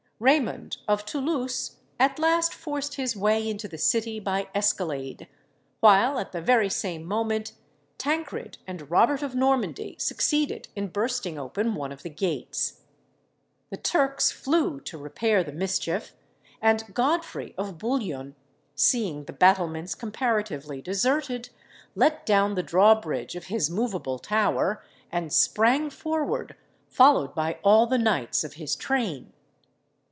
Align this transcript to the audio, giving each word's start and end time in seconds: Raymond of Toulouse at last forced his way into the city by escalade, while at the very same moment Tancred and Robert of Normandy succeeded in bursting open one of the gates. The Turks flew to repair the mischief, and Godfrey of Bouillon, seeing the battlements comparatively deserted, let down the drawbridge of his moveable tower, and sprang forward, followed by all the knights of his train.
Raymond 0.23 0.77
of 0.87 1.03
Toulouse 1.03 1.77
at 1.99 2.19
last 2.19 2.53
forced 2.53 2.93
his 2.93 3.15
way 3.17 3.49
into 3.49 3.67
the 3.67 3.79
city 3.79 4.19
by 4.19 4.49
escalade, 4.53 5.27
while 5.79 6.19
at 6.19 6.31
the 6.31 6.41
very 6.43 6.69
same 6.69 7.03
moment 7.05 7.53
Tancred 7.97 8.59
and 8.67 8.91
Robert 8.91 9.23
of 9.23 9.33
Normandy 9.33 9.95
succeeded 9.97 10.67
in 10.75 10.89
bursting 10.89 11.39
open 11.39 11.73
one 11.73 11.91
of 11.91 12.03
the 12.03 12.09
gates. 12.11 12.81
The 13.71 13.77
Turks 13.77 14.29
flew 14.31 14.79
to 14.81 14.95
repair 14.99 15.43
the 15.43 15.51
mischief, 15.53 16.13
and 16.61 16.93
Godfrey 16.93 17.55
of 17.57 17.79
Bouillon, 17.79 18.35
seeing 18.75 19.23
the 19.23 19.33
battlements 19.33 19.95
comparatively 19.95 20.83
deserted, 20.83 21.49
let 21.95 22.27
down 22.27 22.53
the 22.53 22.61
drawbridge 22.61 23.35
of 23.35 23.45
his 23.45 23.71
moveable 23.71 24.19
tower, 24.19 24.83
and 25.11 25.33
sprang 25.33 25.89
forward, 25.89 26.55
followed 26.89 27.33
by 27.33 27.57
all 27.63 27.87
the 27.87 27.97
knights 27.97 28.43
of 28.43 28.53
his 28.53 28.75
train. 28.75 29.33